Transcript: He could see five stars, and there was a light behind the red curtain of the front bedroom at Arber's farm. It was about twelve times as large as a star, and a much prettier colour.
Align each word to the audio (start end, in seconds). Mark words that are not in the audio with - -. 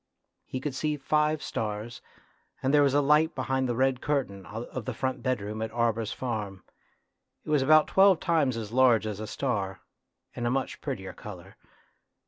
He 0.47 0.59
could 0.59 0.73
see 0.73 0.97
five 0.97 1.43
stars, 1.43 2.01
and 2.63 2.73
there 2.73 2.81
was 2.81 2.95
a 2.95 3.01
light 3.03 3.35
behind 3.35 3.69
the 3.69 3.75
red 3.75 4.01
curtain 4.01 4.47
of 4.47 4.85
the 4.85 4.95
front 4.95 5.21
bedroom 5.21 5.61
at 5.61 5.69
Arber's 5.69 6.11
farm. 6.11 6.63
It 7.43 7.51
was 7.51 7.61
about 7.61 7.85
twelve 7.87 8.19
times 8.19 8.57
as 8.57 8.71
large 8.71 9.05
as 9.05 9.19
a 9.19 9.27
star, 9.27 9.81
and 10.35 10.47
a 10.47 10.49
much 10.49 10.81
prettier 10.81 11.13
colour. 11.13 11.55